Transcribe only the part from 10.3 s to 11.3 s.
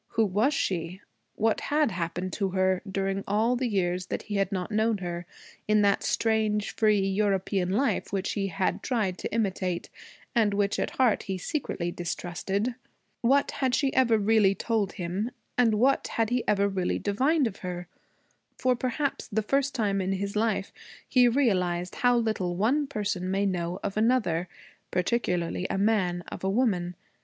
and which at heart